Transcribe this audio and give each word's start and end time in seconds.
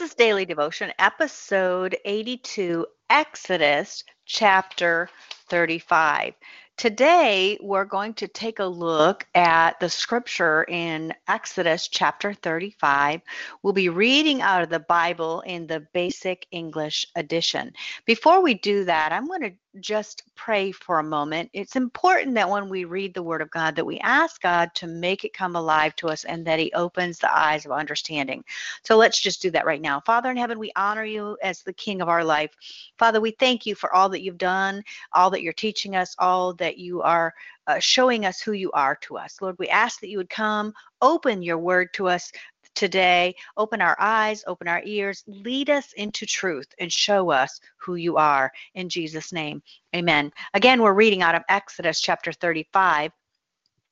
This 0.00 0.12
is 0.12 0.16
Daily 0.16 0.46
Devotion, 0.46 0.94
episode 0.98 1.94
82, 2.06 2.86
Exodus 3.10 4.02
chapter 4.24 5.10
35. 5.50 6.32
Today, 6.78 7.58
we're 7.60 7.84
going 7.84 8.14
to 8.14 8.26
take 8.26 8.60
a 8.60 8.64
look 8.64 9.26
at 9.34 9.78
the 9.78 9.90
scripture 9.90 10.64
in 10.66 11.12
Exodus 11.28 11.86
chapter 11.88 12.32
35. 12.32 13.20
We'll 13.62 13.74
be 13.74 13.90
reading 13.90 14.40
out 14.40 14.62
of 14.62 14.70
the 14.70 14.80
Bible 14.80 15.42
in 15.42 15.66
the 15.66 15.86
Basic 15.92 16.46
English 16.50 17.04
Edition. 17.14 17.74
Before 18.06 18.42
we 18.42 18.54
do 18.54 18.86
that, 18.86 19.12
I'm 19.12 19.26
going 19.26 19.42
to 19.42 19.52
just 19.78 20.24
pray 20.34 20.72
for 20.72 20.98
a 20.98 21.04
moment. 21.04 21.48
It's 21.52 21.76
important 21.76 22.34
that 22.34 22.48
when 22.48 22.68
we 22.68 22.84
read 22.84 23.14
the 23.14 23.22
Word 23.22 23.40
of 23.40 23.50
God, 23.50 23.76
that 23.76 23.84
we 23.84 24.00
ask 24.00 24.42
God 24.42 24.74
to 24.74 24.88
make 24.88 25.24
it 25.24 25.32
come 25.32 25.54
alive 25.54 25.94
to 25.96 26.08
us 26.08 26.24
and 26.24 26.44
that 26.46 26.58
He 26.58 26.72
opens 26.72 27.18
the 27.18 27.36
eyes 27.36 27.64
of 27.66 27.72
understanding. 27.72 28.42
So 28.82 28.96
let's 28.96 29.20
just 29.20 29.40
do 29.40 29.50
that 29.52 29.66
right 29.66 29.80
now. 29.80 30.00
Father 30.00 30.30
in 30.30 30.36
heaven, 30.36 30.58
we 30.58 30.72
honor 30.74 31.04
you 31.04 31.38
as 31.42 31.62
the 31.62 31.72
King 31.72 32.00
of 32.00 32.08
our 32.08 32.24
life. 32.24 32.50
Father, 32.98 33.20
we 33.20 33.30
thank 33.32 33.64
you 33.64 33.76
for 33.76 33.94
all 33.94 34.08
that 34.08 34.22
you've 34.22 34.38
done, 34.38 34.82
all 35.12 35.30
that 35.30 35.42
you're 35.42 35.52
teaching 35.52 35.94
us, 35.94 36.16
all 36.18 36.52
that 36.54 36.78
you 36.78 37.00
are 37.02 37.32
uh, 37.68 37.78
showing 37.78 38.26
us 38.26 38.40
who 38.40 38.52
you 38.52 38.72
are 38.72 38.96
to 38.96 39.16
us. 39.16 39.36
Lord, 39.40 39.56
we 39.58 39.68
ask 39.68 40.00
that 40.00 40.08
you 40.08 40.18
would 40.18 40.30
come, 40.30 40.72
open 41.00 41.42
your 41.42 41.58
word 41.58 41.92
to 41.94 42.08
us, 42.08 42.32
today. 42.74 43.34
Open 43.56 43.80
our 43.80 43.96
eyes, 44.00 44.44
open 44.46 44.68
our 44.68 44.82
ears, 44.84 45.22
lead 45.26 45.70
us 45.70 45.92
into 45.94 46.26
truth, 46.26 46.68
and 46.78 46.92
show 46.92 47.30
us 47.30 47.60
who 47.76 47.96
you 47.96 48.16
are. 48.16 48.50
In 48.74 48.88
Jesus' 48.88 49.32
name, 49.32 49.62
amen. 49.94 50.32
Again, 50.54 50.82
we're 50.82 50.94
reading 50.94 51.22
out 51.22 51.34
of 51.34 51.42
Exodus 51.48 52.00
chapter 52.00 52.32
35. 52.32 53.12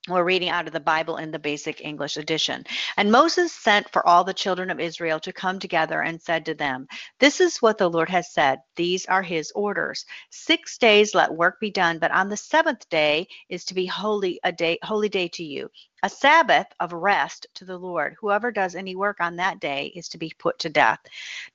We're 0.08 0.24
reading 0.24 0.48
out 0.48 0.66
of 0.66 0.72
the 0.72 0.80
Bible 0.80 1.18
in 1.18 1.30
the 1.30 1.38
Basic 1.38 1.82
English 1.82 2.16
Edition. 2.16 2.64
And 2.96 3.12
Moses 3.12 3.52
sent 3.52 3.92
for 3.92 4.06
all 4.06 4.24
the 4.24 4.32
children 4.32 4.70
of 4.70 4.80
Israel 4.80 5.20
to 5.20 5.34
come 5.34 5.58
together 5.58 6.00
and 6.00 6.20
said 6.20 6.46
to 6.46 6.54
them, 6.54 6.88
This 7.20 7.42
is 7.42 7.58
what 7.58 7.76
the 7.76 7.90
Lord 7.90 8.08
has 8.08 8.32
said. 8.32 8.60
These 8.74 9.04
are 9.06 9.22
his 9.22 9.52
orders. 9.54 10.06
Six 10.30 10.78
days 10.78 11.14
let 11.14 11.30
work 11.30 11.60
be 11.60 11.70
done, 11.70 11.98
but 11.98 12.10
on 12.10 12.30
the 12.30 12.38
seventh 12.38 12.88
day 12.88 13.28
is 13.50 13.66
to 13.66 13.74
be 13.74 13.84
holy 13.84 14.40
a 14.44 14.52
day 14.52 14.78
holy 14.82 15.10
day 15.10 15.28
to 15.28 15.44
you. 15.44 15.70
A 16.02 16.08
Sabbath 16.08 16.68
of 16.80 16.94
rest 16.94 17.46
to 17.54 17.66
the 17.66 17.76
Lord. 17.76 18.16
Whoever 18.18 18.50
does 18.50 18.74
any 18.74 18.96
work 18.96 19.20
on 19.20 19.36
that 19.36 19.60
day 19.60 19.92
is 19.94 20.08
to 20.10 20.18
be 20.18 20.32
put 20.38 20.58
to 20.60 20.70
death. 20.70 21.00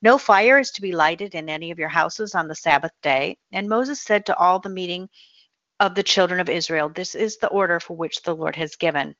No 0.00 0.16
fire 0.16 0.60
is 0.60 0.70
to 0.72 0.82
be 0.82 0.92
lighted 0.92 1.34
in 1.34 1.48
any 1.48 1.72
of 1.72 1.78
your 1.78 1.88
houses 1.88 2.36
on 2.36 2.46
the 2.46 2.54
Sabbath 2.54 2.92
day. 3.02 3.36
And 3.52 3.68
Moses 3.68 4.00
said 4.00 4.26
to 4.26 4.36
all 4.36 4.60
the 4.60 4.68
meeting 4.68 5.08
of 5.84 5.94
the 5.94 6.02
children 6.02 6.40
of 6.40 6.48
Israel. 6.48 6.88
This 6.88 7.14
is 7.14 7.36
the 7.36 7.48
order 7.48 7.78
for 7.78 7.94
which 7.94 8.22
the 8.22 8.34
Lord 8.34 8.56
has 8.56 8.74
given. 8.74 9.14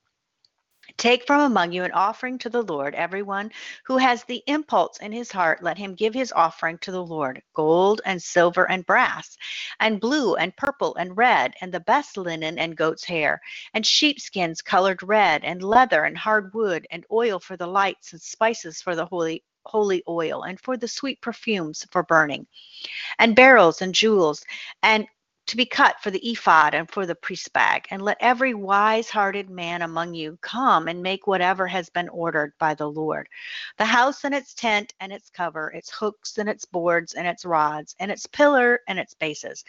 Take 0.97 1.27
from 1.27 1.43
among 1.43 1.73
you 1.73 1.85
an 1.85 1.93
offering 1.93 2.39
to 2.39 2.49
the 2.49 2.63
Lord. 2.63 2.95
Everyone 2.95 3.53
who 3.85 3.99
has 3.99 4.25
the 4.25 4.43
impulse 4.47 4.97
in 4.99 5.13
his 5.13 5.31
heart, 5.31 5.63
let 5.63 5.77
him 5.77 5.95
give 5.95 6.15
his 6.15 6.33
offering 6.33 6.79
to 6.79 6.91
the 6.91 7.05
Lord 7.05 7.43
gold 7.55 8.01
and 8.07 8.23
silver 8.23 8.71
and 8.71 8.87
brass, 8.87 9.37
and 9.81 10.01
blue 10.01 10.37
and 10.37 10.57
purple 10.57 10.95
and 10.95 11.15
red, 11.17 11.53
and 11.61 11.71
the 11.71 11.81
best 11.81 12.17
linen 12.17 12.59
and 12.59 12.77
goat's 12.77 13.05
hair, 13.05 13.43
and 13.75 13.87
sheepskins 13.87 14.63
colored 14.63 15.03
red, 15.03 15.45
and 15.45 15.63
leather 15.63 16.05
and 16.05 16.17
hard 16.17 16.55
wood, 16.55 16.87
and 16.91 17.05
oil 17.13 17.39
for 17.39 17.59
the 17.59 17.67
lights, 17.67 18.13
and 18.13 18.23
spices 18.23 18.81
for 18.81 18.97
the 18.97 19.07
holy 19.07 19.45
holy 19.67 20.03
oil 20.09 20.43
and 20.43 20.61
for 20.61 20.77
the 20.77 20.89
sweet 20.89 21.21
perfumes 21.21 21.87
for 21.91 22.03
burning, 22.03 22.47
and 23.19 23.37
beryls 23.37 23.83
and 23.83 23.95
jewels, 23.95 24.45
and 24.83 25.07
to 25.47 25.57
be 25.57 25.67
cut 25.67 26.01
for 26.01 26.11
the 26.11 26.31
ephod 26.31 26.75
and 26.75 26.91
for 26.91 27.07
the 27.07 27.15
priest's 27.15 27.49
bag. 27.49 27.87
And 27.91 28.03
let 28.03 28.17
every 28.21 28.55
wise 28.55 29.11
hearted 29.11 29.51
man 29.51 29.83
among 29.83 30.15
you 30.15 30.39
come 30.41 30.89
and 30.89 31.03
make 31.03 31.27
whatever 31.27 31.67
has 31.67 31.91
been 31.91 32.09
ordered 32.09 32.53
by 32.59 32.75
the 32.75 32.89
Lord. 32.89 33.29
The 33.79 33.85
house 33.85 34.25
and 34.25 34.35
its 34.35 34.55
tent 34.55 34.95
and 35.01 35.13
its 35.13 35.31
cover, 35.31 35.71
its 35.71 35.91
hooks 35.91 36.39
and 36.39 36.49
its 36.49 36.65
boards 36.65 37.15
and 37.15 37.27
its 37.27 37.45
rods, 37.45 37.95
and 38.01 38.11
its 38.11 38.27
pillar 38.27 38.81
and 38.89 38.99
its 38.99 39.15
bases. 39.15 39.65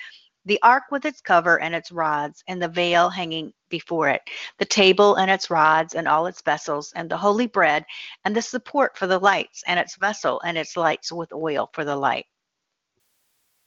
The 0.46 0.62
ark 0.62 0.84
with 0.92 1.06
its 1.06 1.22
cover 1.22 1.60
and 1.60 1.74
its 1.74 1.92
rods, 1.92 2.44
and 2.48 2.62
the 2.62 2.68
veil 2.68 3.10
hanging 3.10 3.52
before 3.70 4.10
it, 4.10 4.22
the 4.60 4.66
table 4.66 5.16
and 5.16 5.32
its 5.32 5.50
rods 5.50 5.96
and 5.96 6.08
all 6.08 6.28
its 6.28 6.42
vessels, 6.44 6.94
and 6.96 7.10
the 7.10 7.18
holy 7.18 7.48
bread, 7.48 7.84
and 8.24 8.36
the 8.36 8.42
support 8.44 8.96
for 8.96 9.08
the 9.08 9.18
lights, 9.18 9.64
and 9.66 9.80
its 9.80 9.96
vessel 9.96 10.40
and 10.46 10.58
its 10.58 10.78
lights 10.78 11.12
with 11.12 11.34
oil 11.34 11.70
for 11.74 11.84
the 11.84 11.96
light 11.96 12.28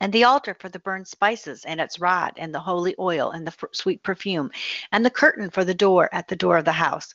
and 0.00 0.12
the 0.12 0.24
altar 0.24 0.54
for 0.54 0.68
the 0.68 0.78
burned 0.78 1.06
spices 1.06 1.64
and 1.64 1.80
its 1.80 1.98
rod 1.98 2.32
and 2.36 2.54
the 2.54 2.60
holy 2.60 2.94
oil 2.98 3.30
and 3.30 3.46
the 3.46 3.52
f- 3.52 3.68
sweet 3.72 4.02
perfume 4.02 4.50
and 4.92 5.04
the 5.04 5.10
curtain 5.10 5.50
for 5.50 5.64
the 5.64 5.74
door 5.74 6.08
at 6.12 6.28
the 6.28 6.36
door 6.36 6.56
of 6.56 6.64
the 6.64 6.72
house 6.72 7.14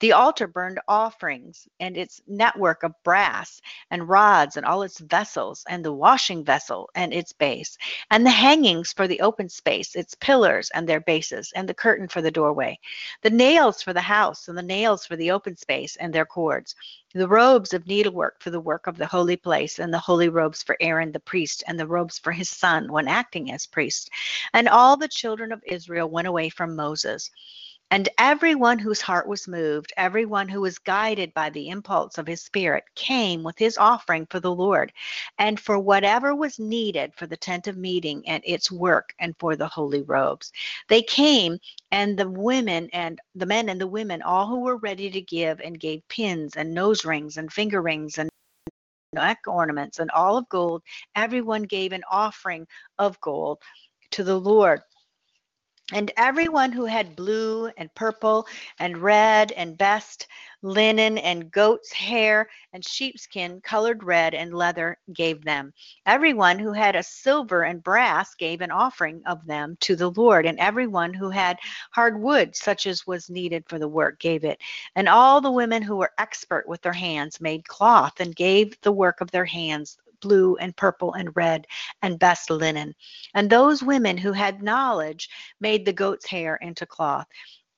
the 0.00 0.12
altar 0.12 0.46
burned 0.46 0.80
offerings 0.88 1.68
and 1.80 1.96
its 1.96 2.22
network 2.26 2.82
of 2.82 2.94
brass 3.04 3.60
and 3.90 4.08
rods 4.08 4.56
and 4.56 4.64
all 4.66 4.82
its 4.82 4.98
vessels 5.00 5.64
and 5.68 5.84
the 5.84 5.92
washing 5.92 6.44
vessel 6.44 6.88
and 6.94 7.12
its 7.12 7.32
base 7.32 7.76
and 8.10 8.24
the 8.24 8.30
hangings 8.30 8.92
for 8.92 9.06
the 9.06 9.20
open 9.20 9.48
space 9.48 9.94
its 9.94 10.14
pillars 10.16 10.70
and 10.74 10.88
their 10.88 11.00
bases 11.00 11.52
and 11.54 11.68
the 11.68 11.74
curtain 11.74 12.08
for 12.08 12.22
the 12.22 12.30
doorway 12.30 12.78
the 13.22 13.30
nails 13.30 13.82
for 13.82 13.92
the 13.92 14.00
house 14.00 14.48
and 14.48 14.56
the 14.56 14.62
nails 14.62 15.04
for 15.04 15.16
the 15.16 15.30
open 15.30 15.56
space 15.56 15.96
and 15.96 16.12
their 16.12 16.26
cords 16.26 16.74
the 17.14 17.28
robes 17.28 17.74
of 17.74 17.86
needlework 17.86 18.40
for 18.40 18.48
the 18.48 18.60
work 18.60 18.86
of 18.86 18.96
the 18.96 19.06
holy 19.06 19.36
place, 19.36 19.78
and 19.78 19.92
the 19.92 19.98
holy 19.98 20.30
robes 20.30 20.62
for 20.62 20.78
Aaron 20.80 21.12
the 21.12 21.20
priest, 21.20 21.62
and 21.66 21.78
the 21.78 21.86
robes 21.86 22.18
for 22.22 22.32
his 22.32 22.48
son 22.48 22.90
when 22.90 23.08
acting 23.08 23.52
as 23.52 23.66
priest. 23.66 24.10
And 24.52 24.68
all 24.68 24.96
the 24.96 25.08
children 25.08 25.52
of 25.52 25.62
Israel 25.66 26.08
went 26.08 26.28
away 26.28 26.48
from 26.48 26.76
Moses. 26.76 27.30
And 27.92 28.08
everyone 28.16 28.78
whose 28.78 29.02
heart 29.02 29.28
was 29.28 29.46
moved, 29.46 29.92
everyone 29.98 30.48
who 30.48 30.62
was 30.62 30.78
guided 30.78 31.34
by 31.34 31.50
the 31.50 31.68
impulse 31.68 32.16
of 32.16 32.26
his 32.26 32.42
spirit, 32.42 32.84
came 32.94 33.42
with 33.42 33.58
his 33.58 33.76
offering 33.76 34.24
for 34.30 34.40
the 34.40 34.54
Lord, 34.54 34.94
and 35.36 35.60
for 35.60 35.78
whatever 35.78 36.34
was 36.34 36.58
needed 36.58 37.12
for 37.14 37.26
the 37.26 37.36
tent 37.36 37.66
of 37.66 37.76
meeting 37.76 38.26
and 38.26 38.42
its 38.46 38.72
work, 38.72 39.12
and 39.18 39.34
for 39.38 39.56
the 39.56 39.68
holy 39.68 40.00
robes. 40.00 40.52
They 40.88 41.02
came, 41.02 41.58
and 41.90 42.18
the 42.18 42.30
women 42.30 42.88
and 42.94 43.20
the 43.34 43.44
men 43.44 43.68
and 43.68 43.78
the 43.78 43.86
women, 43.86 44.22
all 44.22 44.46
who 44.46 44.60
were 44.60 44.78
ready 44.78 45.10
to 45.10 45.20
give, 45.20 45.60
and 45.60 45.78
gave 45.78 46.08
pins 46.08 46.56
and 46.56 46.72
nose 46.72 47.04
rings 47.04 47.36
and 47.36 47.52
finger 47.52 47.82
rings 47.82 48.16
and 48.16 48.31
neck 49.12 49.40
ornaments 49.46 49.98
and 49.98 50.10
all 50.10 50.36
of 50.36 50.48
gold. 50.48 50.82
Everyone 51.14 51.62
gave 51.62 51.92
an 51.92 52.02
offering 52.10 52.66
of 52.98 53.20
gold 53.20 53.58
to 54.12 54.24
the 54.24 54.38
Lord 54.38 54.80
and 55.92 56.10
everyone 56.16 56.72
who 56.72 56.86
had 56.86 57.14
blue 57.14 57.70
and 57.76 57.94
purple 57.94 58.46
and 58.78 58.98
red 58.98 59.52
and 59.52 59.76
best 59.76 60.26
linen 60.62 61.18
and 61.18 61.50
goat's 61.50 61.92
hair 61.92 62.48
and 62.72 62.84
sheepskin 62.84 63.60
colored 63.60 64.02
red 64.02 64.32
and 64.32 64.54
leather 64.54 64.96
gave 65.12 65.44
them. 65.44 65.72
Everyone 66.06 66.58
who 66.58 66.72
had 66.72 66.96
a 66.96 67.02
silver 67.02 67.64
and 67.64 67.82
brass 67.82 68.34
gave 68.34 68.60
an 68.60 68.70
offering 68.70 69.22
of 69.26 69.44
them 69.46 69.76
to 69.80 69.96
the 69.96 70.10
Lord, 70.10 70.46
and 70.46 70.58
everyone 70.58 71.12
who 71.12 71.30
had 71.30 71.58
hard 71.90 72.20
wood, 72.20 72.56
such 72.56 72.86
as 72.86 73.06
was 73.06 73.28
needed 73.28 73.64
for 73.68 73.78
the 73.78 73.88
work, 73.88 74.18
gave 74.20 74.44
it. 74.44 74.60
And 74.94 75.08
all 75.08 75.40
the 75.40 75.50
women 75.50 75.82
who 75.82 75.96
were 75.96 76.12
expert 76.18 76.66
with 76.68 76.80
their 76.82 76.92
hands 76.92 77.40
made 77.40 77.66
cloth 77.66 78.20
and 78.20 78.34
gave 78.34 78.80
the 78.82 78.92
work 78.92 79.20
of 79.20 79.30
their 79.30 79.44
hands 79.44 79.98
blue 80.22 80.56
and 80.56 80.74
purple 80.74 81.12
and 81.12 81.36
red 81.36 81.66
and 82.00 82.18
best 82.18 82.48
linen. 82.48 82.94
And 83.34 83.50
those 83.50 83.82
women 83.82 84.16
who 84.16 84.32
had 84.32 84.62
knowledge 84.62 85.28
made 85.60 85.84
the 85.84 85.92
goat's 85.92 86.26
hair 86.26 86.56
into 86.56 86.86
cloth. 86.86 87.26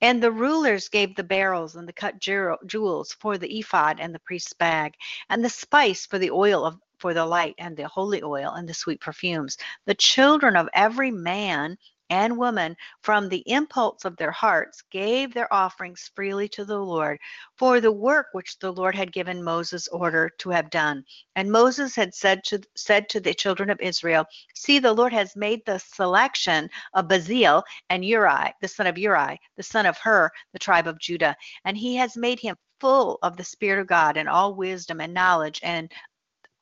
And 0.00 0.22
the 0.22 0.30
rulers 0.30 0.88
gave 0.88 1.16
the 1.16 1.24
beryls 1.24 1.74
and 1.74 1.88
the 1.88 1.92
cut 1.92 2.20
jewels 2.20 3.16
for 3.18 3.38
the 3.38 3.58
ephod 3.58 3.98
and 4.00 4.14
the 4.14 4.20
priest's 4.20 4.52
bag, 4.52 4.94
and 5.30 5.44
the 5.44 5.48
spice 5.48 6.06
for 6.06 6.18
the 6.18 6.30
oil 6.30 6.64
of 6.64 6.78
for 6.98 7.12
the 7.12 7.26
light 7.26 7.54
and 7.58 7.76
the 7.76 7.88
holy 7.88 8.22
oil 8.22 8.52
and 8.52 8.68
the 8.68 8.74
sweet 8.74 9.00
perfumes. 9.00 9.58
The 9.86 9.94
children 9.94 10.56
of 10.56 10.68
every 10.72 11.10
man 11.10 11.76
and 12.10 12.36
woman 12.36 12.76
from 13.02 13.28
the 13.28 13.42
impulse 13.46 14.04
of 14.04 14.16
their 14.16 14.30
hearts 14.30 14.82
gave 14.90 15.32
their 15.32 15.52
offerings 15.52 16.10
freely 16.14 16.48
to 16.48 16.64
the 16.64 16.78
Lord 16.78 17.18
for 17.56 17.80
the 17.80 17.92
work 17.92 18.28
which 18.32 18.58
the 18.58 18.72
Lord 18.72 18.94
had 18.94 19.12
given 19.12 19.42
Moses 19.42 19.88
order 19.88 20.30
to 20.38 20.50
have 20.50 20.70
done. 20.70 21.04
And 21.36 21.50
Moses 21.50 21.96
had 21.96 22.14
said 22.14 22.44
to 22.44 22.60
said 22.76 23.08
to 23.10 23.20
the 23.20 23.34
children 23.34 23.70
of 23.70 23.80
Israel, 23.80 24.26
"See, 24.54 24.78
the 24.78 24.92
Lord 24.92 25.12
has 25.12 25.34
made 25.36 25.64
the 25.64 25.78
selection 25.78 26.68
of 26.92 27.08
Bezalel 27.08 27.62
and 27.90 28.04
Uri, 28.04 28.54
the 28.60 28.68
son 28.68 28.86
of 28.86 28.98
Uri, 28.98 29.40
the 29.56 29.62
son 29.62 29.86
of 29.86 29.98
Hur, 29.98 30.30
the 30.52 30.58
tribe 30.58 30.86
of 30.86 30.98
Judah, 30.98 31.36
and 31.64 31.76
he 31.76 31.96
has 31.96 32.16
made 32.16 32.40
him 32.40 32.56
full 32.80 33.18
of 33.22 33.36
the 33.36 33.44
Spirit 33.44 33.80
of 33.80 33.86
God 33.86 34.16
and 34.16 34.28
all 34.28 34.54
wisdom 34.54 35.00
and 35.00 35.14
knowledge 35.14 35.60
and 35.62 35.90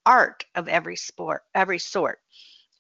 art 0.07 0.45
of 0.55 0.69
every 0.69 0.97
sport, 0.97 1.43
every 1.55 1.79
sort." 1.79 2.21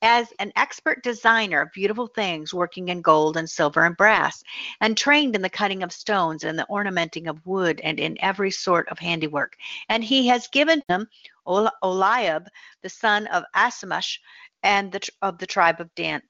As 0.02 0.32
an 0.40 0.52
expert 0.56 1.02
designer 1.04 1.60
of 1.62 1.72
beautiful 1.72 2.08
things 2.08 2.52
working 2.52 2.88
in 2.88 3.00
gold 3.00 3.36
and 3.36 3.48
silver 3.48 3.84
and 3.84 3.96
brass, 3.96 4.42
and 4.80 4.96
trained 4.96 5.36
in 5.36 5.42
the 5.42 5.48
cutting 5.48 5.82
of 5.84 5.92
stones 5.92 6.42
and 6.42 6.58
the 6.58 6.68
ornamenting 6.68 7.28
of 7.28 7.46
wood 7.46 7.80
and 7.84 8.00
in 8.00 8.16
every 8.20 8.50
sort 8.50 8.88
of 8.88 8.98
handiwork. 8.98 9.56
And 9.88 10.02
he 10.02 10.26
has 10.26 10.48
given 10.48 10.82
him 10.88 11.08
Oliab, 11.46 12.48
the 12.82 12.88
son 12.88 13.28
of 13.28 13.44
Asamush, 13.54 14.18
and 14.64 14.90
the, 14.90 15.08
of 15.22 15.38
the 15.38 15.46
tribe 15.46 15.80
of 15.80 15.94
Dan, 15.94 16.20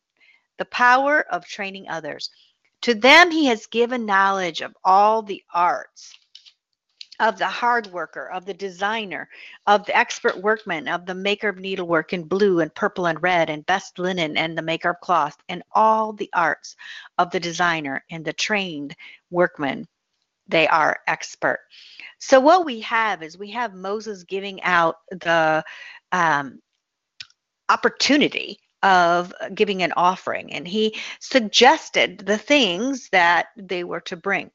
the 0.58 0.64
power 0.66 1.22
of 1.30 1.46
training 1.46 1.88
others. 1.88 2.30
To 2.82 2.94
them 2.94 3.30
he 3.30 3.46
has 3.46 3.66
given 3.66 4.04
knowledge 4.04 4.60
of 4.60 4.76
all 4.84 5.22
the 5.22 5.42
arts 5.54 6.18
of 7.22 7.38
the 7.38 7.46
hard 7.46 7.86
worker, 7.86 8.28
of 8.32 8.44
the 8.44 8.52
designer, 8.52 9.28
of 9.68 9.86
the 9.86 9.96
expert 9.96 10.36
workman, 10.42 10.88
of 10.88 11.06
the 11.06 11.14
maker 11.14 11.48
of 11.48 11.56
needlework 11.56 12.12
in 12.12 12.24
blue 12.24 12.58
and 12.58 12.74
purple 12.74 13.06
and 13.06 13.22
red, 13.22 13.48
and 13.48 13.64
best 13.64 13.98
linen, 14.00 14.36
and 14.36 14.58
the 14.58 14.62
maker 14.62 14.90
of 14.90 15.00
cloth, 15.00 15.36
and 15.48 15.62
all 15.70 16.12
the 16.12 16.28
arts 16.34 16.74
of 17.18 17.30
the 17.30 17.38
designer 17.38 18.04
and 18.10 18.24
the 18.24 18.32
trained 18.32 18.96
workman. 19.30 19.86
They 20.48 20.66
are 20.66 20.98
expert. 21.06 21.60
So, 22.18 22.40
what 22.40 22.66
we 22.66 22.80
have 22.80 23.22
is 23.22 23.38
we 23.38 23.52
have 23.52 23.72
Moses 23.72 24.24
giving 24.24 24.60
out 24.62 24.96
the 25.12 25.62
um, 26.10 26.60
opportunity 27.68 28.58
of 28.82 29.32
giving 29.54 29.84
an 29.84 29.92
offering, 29.92 30.52
and 30.52 30.66
he 30.66 30.98
suggested 31.20 32.18
the 32.18 32.36
things 32.36 33.08
that 33.10 33.46
they 33.56 33.84
were 33.84 34.00
to 34.00 34.16
bring. 34.16 34.50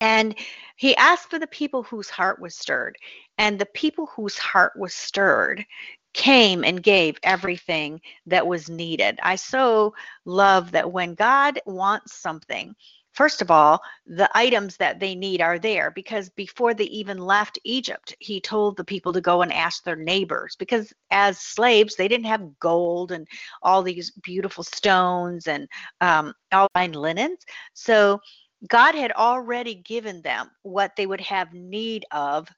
And 0.00 0.36
he 0.76 0.94
asked 0.96 1.30
for 1.30 1.38
the 1.38 1.46
people 1.46 1.82
whose 1.82 2.10
heart 2.10 2.40
was 2.40 2.54
stirred. 2.54 2.96
And 3.38 3.58
the 3.58 3.66
people 3.66 4.06
whose 4.06 4.38
heart 4.38 4.72
was 4.76 4.94
stirred 4.94 5.64
came 6.12 6.64
and 6.64 6.82
gave 6.82 7.18
everything 7.22 8.00
that 8.26 8.46
was 8.46 8.70
needed. 8.70 9.18
I 9.22 9.36
so 9.36 9.94
love 10.24 10.72
that 10.72 10.90
when 10.90 11.14
God 11.14 11.60
wants 11.66 12.14
something, 12.14 12.74
first 13.12 13.42
of 13.42 13.50
all, 13.50 13.82
the 14.06 14.30
items 14.34 14.76
that 14.78 15.00
they 15.00 15.14
need 15.14 15.40
are 15.42 15.58
there 15.58 15.90
because 15.90 16.28
before 16.30 16.74
they 16.74 16.84
even 16.84 17.18
left 17.18 17.58
Egypt, 17.64 18.14
he 18.20 18.40
told 18.40 18.76
the 18.76 18.84
people 18.84 19.12
to 19.12 19.20
go 19.20 19.42
and 19.42 19.52
ask 19.52 19.82
their 19.84 19.96
neighbors 19.96 20.56
because 20.56 20.92
as 21.10 21.38
slaves, 21.38 21.96
they 21.96 22.08
didn't 22.08 22.26
have 22.26 22.58
gold 22.60 23.12
and 23.12 23.26
all 23.62 23.82
these 23.82 24.10
beautiful 24.22 24.64
stones 24.64 25.46
and 25.48 25.68
um, 26.00 26.32
all 26.52 26.68
fine 26.74 26.92
linens. 26.92 27.44
So 27.74 28.20
God 28.68 28.94
had 28.94 29.12
already 29.12 29.74
given 29.74 30.22
them 30.22 30.50
what 30.62 30.96
they 30.96 31.06
would 31.06 31.20
have 31.20 31.52
need 31.52 32.04
of 32.10 32.48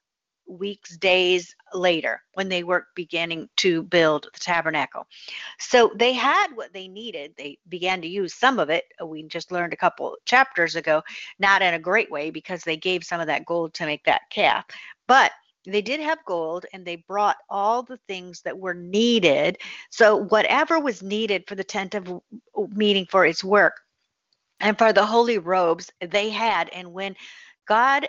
weeks, 0.47 0.97
days 0.97 1.55
later 1.73 2.21
when 2.33 2.49
they 2.49 2.63
were 2.63 2.87
beginning 2.95 3.47
to 3.57 3.83
build 3.83 4.27
the 4.33 4.39
tabernacle. 4.39 5.05
So 5.59 5.91
they 5.95 6.13
had 6.13 6.47
what 6.55 6.73
they 6.73 6.87
needed. 6.87 7.33
They 7.37 7.59
began 7.69 8.01
to 8.01 8.07
use 8.07 8.33
some 8.33 8.59
of 8.59 8.69
it. 8.69 8.85
We 9.05 9.23
just 9.23 9.51
learned 9.51 9.73
a 9.73 9.77
couple 9.77 10.17
chapters 10.25 10.75
ago, 10.75 11.03
not 11.37 11.61
in 11.61 11.75
a 11.75 11.79
great 11.79 12.09
way 12.09 12.31
because 12.31 12.63
they 12.63 12.77
gave 12.77 13.03
some 13.03 13.21
of 13.21 13.27
that 13.27 13.45
gold 13.45 13.73
to 13.75 13.85
make 13.85 14.03
that 14.05 14.21
calf. 14.31 14.65
But 15.07 15.31
they 15.65 15.81
did 15.81 15.99
have 15.99 16.25
gold 16.25 16.65
and 16.73 16.83
they 16.83 16.95
brought 16.95 17.37
all 17.49 17.83
the 17.83 17.99
things 18.07 18.41
that 18.41 18.57
were 18.57 18.73
needed. 18.73 19.57
So 19.91 20.15
whatever 20.15 20.79
was 20.79 21.03
needed 21.03 21.43
for 21.47 21.55
the 21.55 21.63
tent 21.63 21.93
of 21.93 22.21
meeting 22.73 23.05
for 23.05 23.25
its 23.25 23.43
work, 23.43 23.81
and 24.59 24.77
for 24.77 24.93
the 24.93 25.05
holy 25.05 25.37
robes 25.37 25.91
they 26.01 26.29
had. 26.29 26.69
And 26.69 26.93
when 26.93 27.15
God 27.67 28.07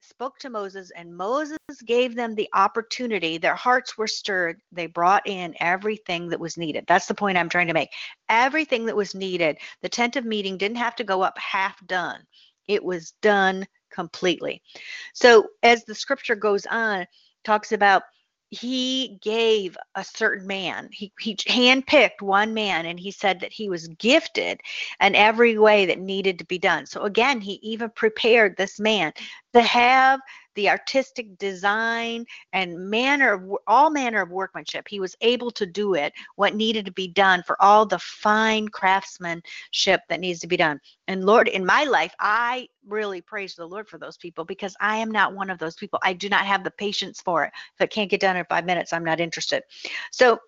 spoke 0.00 0.38
to 0.38 0.50
Moses 0.50 0.90
and 0.94 1.16
Moses 1.16 1.58
gave 1.86 2.14
them 2.14 2.34
the 2.34 2.48
opportunity, 2.52 3.38
their 3.38 3.54
hearts 3.54 3.96
were 3.96 4.06
stirred. 4.06 4.60
They 4.70 4.86
brought 4.86 5.26
in 5.26 5.54
everything 5.60 6.28
that 6.28 6.40
was 6.40 6.56
needed. 6.56 6.84
That's 6.86 7.06
the 7.06 7.14
point 7.14 7.38
I'm 7.38 7.48
trying 7.48 7.68
to 7.68 7.74
make. 7.74 7.90
Everything 8.28 8.86
that 8.86 8.96
was 8.96 9.14
needed. 9.14 9.58
The 9.82 9.88
tent 9.88 10.16
of 10.16 10.24
meeting 10.24 10.58
didn't 10.58 10.76
have 10.76 10.96
to 10.96 11.04
go 11.04 11.22
up 11.22 11.38
half 11.38 11.84
done, 11.86 12.20
it 12.68 12.82
was 12.82 13.12
done 13.22 13.66
completely. 13.90 14.62
So 15.14 15.46
as 15.62 15.84
the 15.84 15.94
scripture 15.94 16.36
goes 16.36 16.66
on, 16.66 17.06
talks 17.44 17.72
about 17.72 18.02
he 18.50 19.18
gave 19.22 19.76
a 19.94 20.04
certain 20.04 20.46
man. 20.46 20.88
He, 20.92 21.12
he 21.18 21.34
handpicked 21.36 22.20
one 22.22 22.54
man 22.54 22.86
and 22.86 22.98
he 23.00 23.10
said 23.10 23.40
that 23.40 23.52
he 23.52 23.68
was 23.68 23.88
gifted 23.88 24.60
in 25.00 25.14
every 25.14 25.58
way 25.58 25.86
that 25.86 25.98
needed 25.98 26.38
to 26.38 26.44
be 26.44 26.58
done. 26.58 26.86
So 26.86 27.02
again 27.02 27.40
he 27.40 27.54
even 27.62 27.90
prepared 27.90 28.56
this 28.56 28.78
man 28.78 29.12
to 29.54 29.62
have 29.62 30.20
the 30.54 30.68
artistic 30.68 31.36
design 31.38 32.24
and 32.52 32.78
manner 32.90 33.32
of 33.32 33.56
all 33.66 33.90
manner 33.90 34.20
of 34.20 34.30
workmanship. 34.30 34.86
He 34.88 35.00
was 35.00 35.16
able 35.20 35.50
to 35.52 35.66
do 35.66 35.94
it 35.94 36.12
what 36.36 36.54
needed 36.54 36.84
to 36.86 36.92
be 36.92 37.08
done 37.08 37.42
for 37.46 37.60
all 37.62 37.86
the 37.86 37.98
fine 37.98 38.68
craftsmanship 38.68 40.00
that 40.08 40.20
needs 40.20 40.40
to 40.40 40.46
be 40.46 40.56
done. 40.56 40.80
And 41.08 41.24
lord 41.24 41.48
in 41.48 41.64
my 41.66 41.84
life 41.84 42.14
i 42.20 42.68
really 42.86 43.20
praise 43.20 43.54
the 43.54 43.66
lord 43.66 43.88
for 43.88 43.98
those 43.98 44.16
people 44.16 44.44
because 44.44 44.74
i 44.80 44.96
am 44.96 45.10
not 45.10 45.34
one 45.34 45.50
of 45.50 45.58
those 45.58 45.74
people. 45.76 45.98
I 46.02 46.12
do 46.12 46.28
not 46.28 46.46
have 46.46 46.64
the 46.64 46.70
patience 46.70 47.20
for 47.20 47.44
it. 47.44 47.52
If 47.74 47.84
it 47.84 47.90
can't 47.90 48.10
get 48.10 48.20
done 48.20 48.36
in 48.36 48.44
five 48.46 48.64
minutes 48.64 48.92
i'm 48.92 49.04
not 49.04 49.20
interested. 49.20 49.62
So 50.10 50.38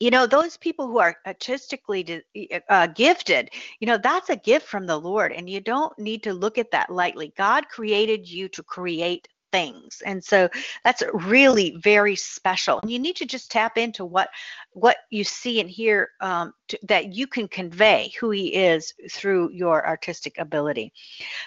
you 0.00 0.10
know 0.10 0.26
those 0.26 0.56
people 0.56 0.86
who 0.86 0.98
are 0.98 1.16
artistically 1.26 2.22
uh, 2.68 2.86
gifted 2.88 3.50
you 3.78 3.86
know 3.86 3.98
that's 3.98 4.30
a 4.30 4.36
gift 4.36 4.66
from 4.66 4.86
the 4.86 4.96
lord 4.96 5.32
and 5.32 5.48
you 5.48 5.60
don't 5.60 5.96
need 5.98 6.22
to 6.22 6.32
look 6.32 6.58
at 6.58 6.70
that 6.70 6.90
lightly. 6.90 7.32
God 7.36 7.68
created 7.68 8.28
you 8.28 8.48
to 8.48 8.62
create 8.62 9.28
things 9.52 10.00
and 10.06 10.22
so 10.22 10.48
that's 10.84 11.02
really 11.12 11.76
very 11.82 12.14
special. 12.14 12.78
And 12.82 12.90
you 12.90 13.00
need 13.00 13.16
to 13.16 13.26
just 13.26 13.50
tap 13.50 13.76
into 13.76 14.04
what 14.04 14.28
what 14.72 14.98
you 15.10 15.24
see 15.24 15.60
and 15.60 15.68
hear 15.68 16.10
um, 16.20 16.52
to, 16.68 16.78
that 16.84 17.12
you 17.12 17.26
can 17.26 17.48
convey 17.48 18.12
who 18.20 18.30
he 18.30 18.54
is 18.54 18.94
through 19.10 19.50
your 19.50 19.84
artistic 19.84 20.38
ability. 20.38 20.92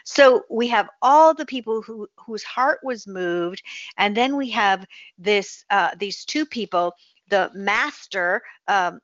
So 0.04 0.44
we 0.50 0.68
have 0.68 0.90
all 1.02 1.34
the 1.34 1.46
people 1.46 1.82
who 1.82 2.08
whose 2.18 2.44
heart 2.44 2.80
was 2.84 3.08
moved 3.08 3.64
and 3.98 4.18
then 4.18 4.36
we 4.36 4.50
have 4.50 4.86
this 5.18 5.64
uh, 5.70 5.92
these 5.98 6.26
two 6.26 6.46
people 6.46 6.94
the 7.30 7.52
master 7.54 8.42
um, 8.68 9.00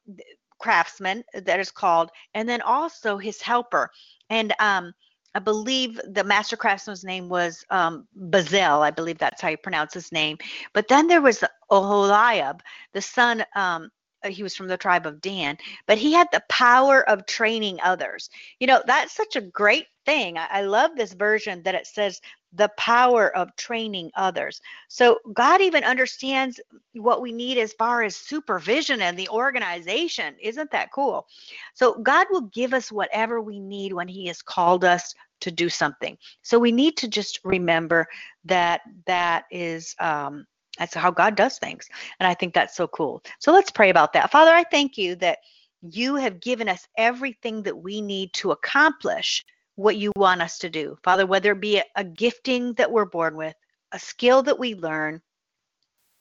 craftsman 0.60 1.24
that 1.34 1.60
is 1.60 1.72
called, 1.72 2.10
and 2.34 2.48
then 2.48 2.62
also 2.62 3.18
his 3.18 3.42
helper. 3.42 3.90
And 4.30 4.54
um, 4.60 4.94
I 5.36 5.40
believe 5.40 6.00
the 6.12 6.24
master 6.24 6.58
craftsman's 6.58 7.04
name 7.04 7.30
was 7.30 7.64
um, 7.70 8.08
Bazel. 8.16 8.82
I 8.82 8.92
believe 8.92 9.18
that's 9.18 9.42
how 9.42 9.50
you 9.50 9.58
pronounce 9.58 9.94
his 9.94 10.12
name. 10.12 10.38
But 10.74 10.88
then 10.88 11.08
there 11.08 11.22
was 11.22 11.44
Oholiab, 11.72 12.62
the 12.94 13.02
son. 13.02 13.44
Um, 13.56 13.90
he 14.26 14.44
was 14.44 14.54
from 14.54 14.68
the 14.68 14.76
tribe 14.78 15.06
of 15.06 15.22
Dan, 15.22 15.58
but 15.88 15.98
he 15.98 16.12
had 16.12 16.28
the 16.34 16.44
power 16.50 17.08
of 17.10 17.26
training 17.26 17.80
others. 17.82 18.30
You 18.60 18.68
know, 18.68 18.84
that's 18.86 19.16
such 19.16 19.38
a 19.38 19.42
great 19.42 19.86
thing. 20.06 20.38
I, 20.38 20.48
I 20.52 20.62
love 20.64 20.92
this 20.96 21.14
version 21.14 21.64
that 21.64 21.76
it 21.76 21.88
says 21.88 22.20
the 22.54 22.70
power 22.78 23.36
of 23.36 23.56
training 23.56 24.12
others. 24.16 24.60
So 24.88 25.20
God 25.34 25.62
even 25.62 25.84
understands 25.84 26.60
what 26.94 27.22
we 27.22 27.32
need 27.32 27.58
as 27.58 27.74
far 27.74 28.02
as 28.04 28.16
supervision 28.16 29.02
and 29.02 29.18
the 29.18 29.30
organization. 29.30 30.36
Isn't 30.42 30.72
that 30.72 30.92
cool? 30.92 31.28
So 31.74 31.96
God 32.00 32.28
will 32.32 32.50
give 32.54 32.74
us 32.74 32.92
whatever 32.92 33.42
we 33.42 33.60
need 33.60 33.94
when 33.94 34.08
He 34.08 34.28
has 34.28 34.42
called 34.42 34.84
us 34.84 35.14
to 35.42 35.52
do 35.52 35.70
something. 35.70 36.18
So 36.42 36.60
we 36.60 36.72
need 36.72 36.98
to 36.98 37.08
just 37.08 37.40
remember 37.44 38.08
that 38.46 38.82
that 39.06 39.46
is 39.52 39.96
um, 40.00 40.46
that's 40.78 40.96
how 40.96 41.12
God 41.12 41.36
does 41.36 41.60
things, 41.60 41.88
and 42.20 42.28
I 42.28 42.34
think 42.34 42.54
that's 42.54 42.76
so 42.76 42.88
cool. 42.88 43.22
So 43.40 43.52
let's 43.52 43.70
pray 43.70 43.90
about 43.90 44.14
that. 44.14 44.32
Father, 44.32 44.52
I 44.52 44.64
thank 44.64 44.98
you 44.98 45.16
that 45.18 45.40
you 45.82 46.16
have 46.16 46.40
given 46.40 46.70
us 46.70 46.88
everything 46.98 47.64
that 47.64 47.78
we 47.78 48.02
need 48.02 48.34
to 48.34 48.52
accomplish 48.52 49.46
what 49.80 49.96
you 49.96 50.12
want 50.18 50.42
us 50.42 50.58
to 50.58 50.70
do. 50.70 50.98
Father, 51.04 51.26
whether 51.26 51.54
it 51.54 51.62
be 51.62 51.82
a, 51.96 52.04
gifting 52.04 52.74
that 52.74 52.92
we're 52.92 53.06
born 53.06 53.38
with, 53.38 53.56
a 53.94 54.00
skill 54.00 54.44
that 54.44 54.60
we 54.60 54.76
learn, 54.76 55.22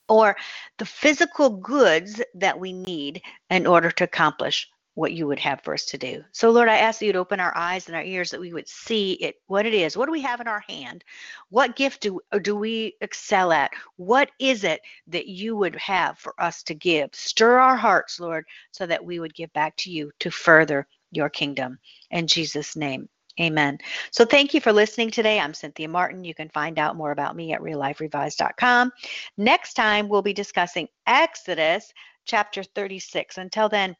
or 0.09 0.37
the 0.79 0.87
physical 0.87 1.50
goods 1.50 2.23
that 2.35 2.61
we 2.61 2.73
need 2.73 3.21
in 3.50 3.67
order 3.67 3.91
to 3.91 4.05
accomplish 4.05 4.71
what 4.95 5.12
you 5.12 5.27
would 5.27 5.41
have 5.41 5.61
for 5.62 5.75
us 5.75 5.85
to 5.87 5.99
do. 5.99 6.25
So, 6.31 6.50
Lord, 6.50 6.69
I 6.69 6.77
ask 6.77 7.00
that 7.00 7.07
you'd 7.07 7.17
open 7.17 7.41
our 7.41 7.57
eyes 7.57 7.88
and 7.88 7.97
our 7.97 8.03
ears 8.03 8.31
that 8.31 8.41
we 8.41 8.53
would 8.53 8.69
see 8.69 9.15
it, 9.15 9.35
what 9.49 9.67
it 9.67 9.75
is. 9.75 9.97
What 9.97 10.07
do 10.07 10.12
we 10.12 10.23
have 10.23 10.41
in 10.41 10.47
our 10.47 10.62
hand? 10.69 11.03
What 11.50 11.75
gift 11.75 12.03
do, 12.03 12.21
uh, 12.31 12.38
do 12.38 12.55
we 12.55 12.95
excel 13.00 13.50
at? 13.50 13.73
What 13.97 14.31
is 14.38 14.62
it 14.62 14.83
that 15.09 15.27
you 15.27 15.57
would 15.57 15.75
have 15.77 16.17
for 16.17 16.33
us 16.41 16.62
to 16.65 16.75
give? 16.75 17.11
Stir 17.12 17.59
our 17.59 17.77
hearts, 17.77 18.21
Lord, 18.21 18.47
so 18.71 18.87
that 18.87 19.05
we 19.05 19.19
would 19.19 19.35
give 19.35 19.53
back 19.53 19.77
to 19.79 19.91
you 19.91 20.12
to 20.21 20.31
further 20.31 20.87
your 21.11 21.29
kingdom. 21.29 21.81
In 22.12 22.29
Jesus' 22.29 22.77
name. 22.77 23.09
Amen. 23.40 23.78
So 24.11 24.25
thank 24.25 24.52
you 24.52 24.61
for 24.61 24.73
listening 24.73 25.11
today. 25.11 25.38
I'm 25.38 25.54
Cynthia 25.54 25.88
Martin. 25.88 26.25
You 26.25 26.35
can 26.35 26.49
find 26.49 26.78
out 26.78 26.97
more 26.97 27.12
about 27.12 27.37
me 27.37 27.52
at 27.52 27.61
realliferevised.com. 27.61 28.92
Next 29.37 29.75
time, 29.75 30.09
we'll 30.09 30.23
be 30.23 30.33
discussing 30.33 30.88
Exodus 31.07 31.92
chapter 32.25 32.64
36. 32.64 33.38
Until 33.38 33.68
then, 33.68 33.95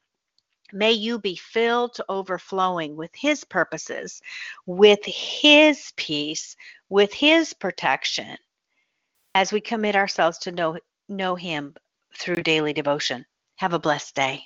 may 0.73 0.93
you 0.93 1.21
be 1.21 1.37
filled 1.37 1.95
to 1.95 2.05
overflowing 2.09 2.97
with 2.97 3.11
His 3.15 3.45
purposes, 3.45 4.21
with 4.67 5.05
His 5.05 5.93
peace, 5.97 6.57
with 6.89 7.13
His 7.13 7.55
protection 7.55 8.37
as 9.35 9.53
we 9.53 9.61
commit 9.61 9.95
ourselves 9.95 10.39
to 10.39 10.53
know, 10.53 10.79
know 11.09 11.37
Him 11.37 11.75
through 12.17 12.43
daily 12.43 12.73
devotion. 12.73 13.25
Have 13.57 13.73
a 13.73 13.79
blessed 13.79 14.17
day. 14.17 14.43